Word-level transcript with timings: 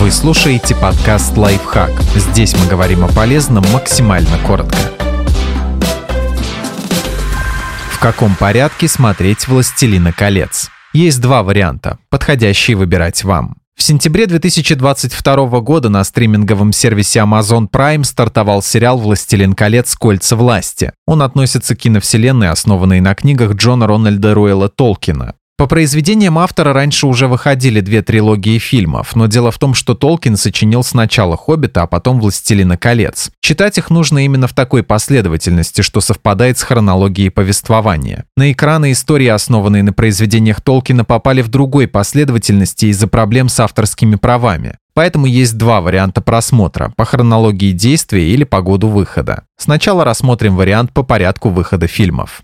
Вы 0.00 0.10
слушаете 0.10 0.74
подкаст 0.74 1.36
«Лайфхак». 1.36 1.90
Здесь 2.14 2.56
мы 2.56 2.66
говорим 2.70 3.04
о 3.04 3.08
полезном 3.08 3.62
максимально 3.70 4.38
коротко. 4.46 4.78
В 7.90 8.00
каком 8.00 8.34
порядке 8.34 8.88
смотреть 8.88 9.46
«Властелина 9.46 10.14
колец»? 10.14 10.70
Есть 10.94 11.20
два 11.20 11.42
варианта, 11.42 11.98
подходящие 12.08 12.78
выбирать 12.78 13.24
вам. 13.24 13.58
В 13.76 13.82
сентябре 13.82 14.24
2022 14.24 15.60
года 15.60 15.90
на 15.90 16.02
стриминговом 16.02 16.72
сервисе 16.72 17.18
Amazon 17.18 17.68
Prime 17.70 18.04
стартовал 18.04 18.62
сериал 18.62 18.96
«Властелин 18.96 19.52
колец. 19.52 19.94
Кольца 19.96 20.34
власти». 20.34 20.94
Он 21.06 21.20
относится 21.20 21.76
к 21.76 21.78
киновселенной, 21.80 22.48
основанной 22.48 23.00
на 23.00 23.14
книгах 23.14 23.52
Джона 23.52 23.86
Рональда 23.86 24.32
Руэлла 24.32 24.70
Толкина. 24.70 25.34
По 25.60 25.66
произведениям 25.66 26.38
автора 26.38 26.72
раньше 26.72 27.06
уже 27.06 27.28
выходили 27.28 27.82
две 27.82 28.00
трилогии 28.00 28.58
фильмов, 28.58 29.14
но 29.14 29.26
дело 29.26 29.50
в 29.50 29.58
том, 29.58 29.74
что 29.74 29.94
Толкин 29.94 30.38
сочинил 30.38 30.82
сначала 30.82 31.36
«Хоббита», 31.36 31.82
а 31.82 31.86
потом 31.86 32.18
«Властелина 32.18 32.78
колец». 32.78 33.30
Читать 33.42 33.76
их 33.76 33.90
нужно 33.90 34.24
именно 34.24 34.46
в 34.46 34.54
такой 34.54 34.82
последовательности, 34.82 35.82
что 35.82 36.00
совпадает 36.00 36.56
с 36.56 36.62
хронологией 36.62 37.30
повествования. 37.30 38.24
На 38.38 38.52
экраны 38.52 38.92
истории, 38.92 39.26
основанные 39.26 39.82
на 39.82 39.92
произведениях 39.92 40.62
Толкина, 40.62 41.04
попали 41.04 41.42
в 41.42 41.48
другой 41.48 41.88
последовательности 41.88 42.86
из-за 42.86 43.06
проблем 43.06 43.50
с 43.50 43.60
авторскими 43.60 44.14
правами. 44.14 44.78
Поэтому 44.94 45.26
есть 45.26 45.58
два 45.58 45.82
варианта 45.82 46.22
просмотра– 46.22 46.90
по 46.96 47.04
хронологии 47.04 47.72
действия 47.72 48.26
или 48.30 48.44
по 48.44 48.62
году 48.62 48.88
выхода. 48.88 49.44
Сначала 49.58 50.06
рассмотрим 50.06 50.56
вариант 50.56 50.94
по 50.94 51.02
порядку 51.02 51.50
выхода 51.50 51.86
фильмов. 51.86 52.40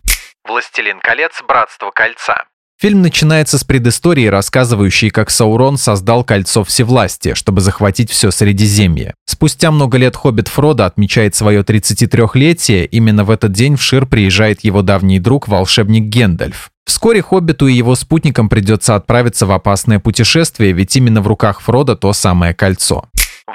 «Властелин 0.47 1.01
колец. 1.01 1.33
Братство 1.49 1.91
кольца». 1.91 2.45
Фильм 2.79 3.01
начинается 3.01 3.57
с 3.57 3.65
предыстории, 3.65 4.27
рассказывающей, 4.27 5.09
как 5.09 5.31
Саурон 5.31 5.79
создал 5.79 6.25
кольцо 6.25 6.63
всевластия, 6.63 7.35
чтобы 7.35 7.63
захватить 7.63 8.11
все 8.11 8.31
Средиземье. 8.31 9.15
Спустя 9.25 9.71
много 9.71 9.97
лет 9.97 10.15
Хоббит 10.15 10.49
Фродо 10.49 10.85
отмечает 10.85 11.35
свое 11.35 11.63
33-летие, 11.63 12.85
именно 12.85 13.25
в 13.25 13.31
этот 13.31 13.53
день 13.53 13.77
в 13.77 13.83
Шир 13.83 14.05
приезжает 14.05 14.63
его 14.63 14.83
давний 14.83 15.19
друг, 15.19 15.49
волшебник 15.49 16.05
Гендальф. 16.05 16.71
Вскоре 16.85 17.23
Хоббиту 17.23 17.67
и 17.67 17.73
его 17.73 17.95
спутникам 17.97 18.51
придется 18.51 18.95
отправиться 18.95 19.47
в 19.47 19.53
опасное 19.53 19.99
путешествие, 19.99 20.73
ведь 20.73 20.95
именно 20.97 21.23
в 21.23 21.27
руках 21.27 21.63
Фрода 21.63 21.97
то 21.97 22.13
самое 22.13 22.53
кольцо. 22.53 23.07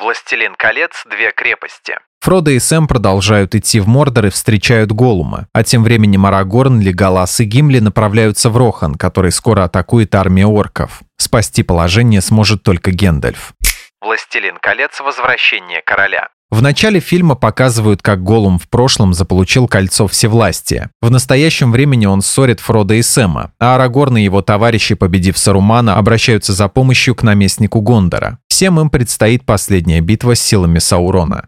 «Властелин 0.01 0.55
колец. 0.55 1.03
Две 1.05 1.31
крепости». 1.31 1.99
Фродо 2.21 2.49
и 2.51 2.59
Сэм 2.59 2.87
продолжают 2.87 3.53
идти 3.53 3.79
в 3.79 3.87
Мордор 3.87 4.25
и 4.25 4.29
встречают 4.29 4.91
Голума, 4.91 5.47
а 5.53 5.63
тем 5.63 5.83
временем 5.83 6.25
Арагорн, 6.25 6.81
Леголас 6.81 7.39
и 7.39 7.45
Гимли 7.45 7.79
направляются 7.79 8.49
в 8.49 8.57
Рохан, 8.57 8.95
который 8.95 9.31
скоро 9.31 9.63
атакует 9.63 10.15
армия 10.15 10.47
орков. 10.47 11.01
Спасти 11.17 11.61
положение 11.61 12.21
сможет 12.21 12.63
только 12.63 12.89
Гендальф. 12.91 13.53
«Властелин 14.01 14.57
колец. 14.59 14.99
Возвращение 14.99 15.83
короля». 15.83 16.29
В 16.51 16.61
начале 16.61 16.99
фильма 16.99 17.35
показывают, 17.35 18.01
как 18.01 18.23
Голум 18.23 18.59
в 18.59 18.67
прошлом 18.67 19.13
заполучил 19.13 19.69
кольцо 19.69 20.05
всевластия. 20.07 20.91
В 21.01 21.09
настоящем 21.09 21.71
времени 21.71 22.05
он 22.05 22.21
ссорит 22.21 22.59
Фрода 22.59 22.93
и 22.93 23.01
Сэма, 23.01 23.53
а 23.57 23.75
Арагорн 23.75 24.17
и 24.17 24.23
его 24.23 24.41
товарищи, 24.41 24.95
победив 24.95 25.37
Сарумана, 25.37 25.95
обращаются 25.95 26.51
за 26.51 26.67
помощью 26.67 27.15
к 27.15 27.23
наместнику 27.23 27.79
Гондора. 27.79 28.37
Всем 28.49 28.81
им 28.81 28.89
предстоит 28.89 29.45
последняя 29.45 30.01
битва 30.01 30.35
с 30.35 30.41
силами 30.41 30.79
Саурона. 30.79 31.45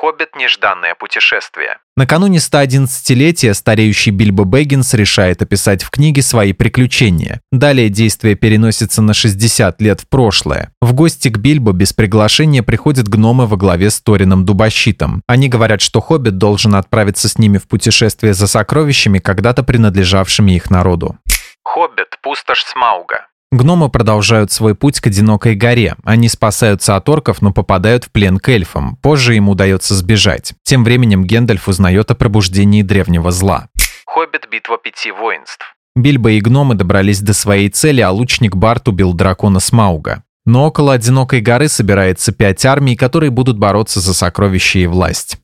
«Хоббит. 0.00 0.34
Нежданное 0.34 0.94
путешествие». 0.94 1.76
Накануне 1.94 2.38
111-летия 2.38 3.52
стареющий 3.52 4.12
Бильбо 4.12 4.44
Бэггинс 4.44 4.94
решает 4.94 5.42
описать 5.42 5.82
в 5.82 5.90
книге 5.90 6.22
свои 6.22 6.54
приключения. 6.54 7.42
Далее 7.52 7.90
действие 7.90 8.34
переносится 8.34 9.02
на 9.02 9.12
60 9.12 9.78
лет 9.82 10.00
в 10.00 10.08
прошлое. 10.08 10.72
В 10.80 10.94
гости 10.94 11.28
к 11.28 11.36
Бильбо 11.36 11.72
без 11.72 11.92
приглашения 11.92 12.62
приходят 12.62 13.08
гномы 13.08 13.46
во 13.46 13.58
главе 13.58 13.90
с 13.90 14.00
Торином 14.00 14.46
Дубощитом. 14.46 15.20
Они 15.26 15.50
говорят, 15.50 15.82
что 15.82 16.00
Хоббит 16.00 16.38
должен 16.38 16.76
отправиться 16.76 17.28
с 17.28 17.36
ними 17.36 17.58
в 17.58 17.68
путешествие 17.68 18.32
за 18.32 18.46
сокровищами, 18.46 19.18
когда-то 19.18 19.62
принадлежавшими 19.62 20.52
их 20.52 20.70
народу. 20.70 21.18
«Хоббит. 21.62 22.18
Пустошь 22.22 22.64
Смауга». 22.64 23.26
Гномы 23.52 23.88
продолжают 23.88 24.52
свой 24.52 24.76
путь 24.76 25.00
к 25.00 25.08
одинокой 25.08 25.56
горе. 25.56 25.96
Они 26.04 26.28
спасаются 26.28 26.94
от 26.94 27.08
орков, 27.08 27.42
но 27.42 27.52
попадают 27.52 28.04
в 28.04 28.12
плен 28.12 28.38
к 28.38 28.48
эльфам. 28.48 28.96
Позже 29.02 29.34
им 29.34 29.48
удается 29.48 29.96
сбежать. 29.96 30.54
Тем 30.62 30.84
временем 30.84 31.24
Гендальф 31.24 31.66
узнает 31.66 32.12
о 32.12 32.14
пробуждении 32.14 32.82
древнего 32.82 33.32
зла. 33.32 33.68
«Хоббит. 34.06 34.46
Битва 34.50 34.78
пяти 34.78 35.10
воинств». 35.10 35.74
Бильбо 35.96 36.30
и 36.30 36.40
гномы 36.40 36.76
добрались 36.76 37.20
до 37.20 37.34
своей 37.34 37.70
цели, 37.70 38.00
а 38.00 38.12
лучник 38.12 38.54
Барт 38.54 38.86
убил 38.86 39.14
дракона 39.14 39.58
Смауга. 39.58 40.22
Но 40.46 40.66
около 40.66 40.92
одинокой 40.92 41.40
горы 41.40 41.68
собирается 41.68 42.32
пять 42.32 42.64
армий, 42.64 42.94
которые 42.94 43.30
будут 43.30 43.58
бороться 43.58 43.98
за 43.98 44.14
сокровища 44.14 44.78
и 44.78 44.86
власть. 44.86 45.38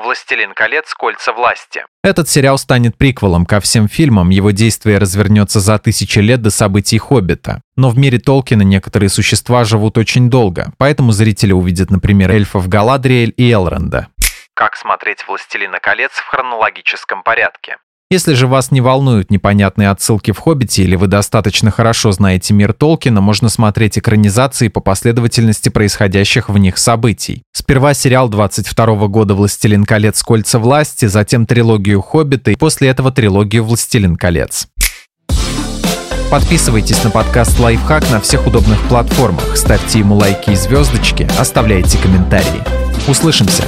«Властелин 0.00 0.54
колец. 0.54 0.92
Кольца 0.94 1.32
власти». 1.32 1.84
Этот 2.02 2.28
сериал 2.28 2.58
станет 2.58 2.96
приквелом 2.96 3.46
ко 3.46 3.60
всем 3.60 3.88
фильмам, 3.88 4.30
его 4.30 4.50
действие 4.50 4.98
развернется 4.98 5.60
за 5.60 5.78
тысячи 5.78 6.18
лет 6.18 6.42
до 6.42 6.50
событий 6.50 6.98
«Хоббита». 6.98 7.62
Но 7.76 7.90
в 7.90 7.98
мире 7.98 8.18
Толкина 8.18 8.62
некоторые 8.62 9.08
существа 9.10 9.64
живут 9.64 9.98
очень 9.98 10.30
долго, 10.30 10.72
поэтому 10.78 11.12
зрители 11.12 11.52
увидят, 11.52 11.90
например, 11.90 12.30
эльфов 12.30 12.68
Галадриэль 12.68 13.34
и 13.36 13.52
Элронда. 13.52 14.08
Как 14.54 14.76
смотреть 14.76 15.26
«Властелина 15.26 15.80
колец» 15.80 16.12
в 16.12 16.26
хронологическом 16.26 17.22
порядке. 17.22 17.76
Если 18.12 18.34
же 18.34 18.48
вас 18.48 18.72
не 18.72 18.80
волнуют 18.80 19.30
непонятные 19.30 19.88
отсылки 19.88 20.32
в 20.32 20.38
«Хоббите» 20.38 20.82
или 20.82 20.96
вы 20.96 21.06
достаточно 21.06 21.70
хорошо 21.70 22.10
знаете 22.10 22.52
мир 22.52 22.72
Толкина, 22.72 23.20
можно 23.20 23.48
смотреть 23.48 23.98
экранизации 23.98 24.66
по 24.66 24.80
последовательности 24.80 25.68
происходящих 25.68 26.48
в 26.48 26.58
них 26.58 26.76
событий. 26.76 27.44
Сперва 27.52 27.94
сериал 27.94 28.28
22 28.28 29.06
года 29.06 29.36
«Властелин 29.36 29.84
колец. 29.84 30.24
Кольца 30.24 30.58
власти», 30.58 31.06
затем 31.06 31.46
трилогию 31.46 32.02
«Хоббита» 32.02 32.50
и 32.50 32.56
после 32.56 32.88
этого 32.88 33.12
трилогию 33.12 33.62
«Властелин 33.62 34.16
колец». 34.16 34.66
Подписывайтесь 36.32 37.04
на 37.04 37.10
подкаст 37.10 37.60
«Лайфхак» 37.60 38.10
на 38.10 38.20
всех 38.20 38.44
удобных 38.44 38.80
платформах, 38.88 39.56
ставьте 39.56 40.00
ему 40.00 40.16
лайки 40.16 40.50
и 40.50 40.56
звездочки, 40.56 41.28
оставляйте 41.38 41.96
комментарии. 41.98 42.64
Услышимся! 43.06 43.62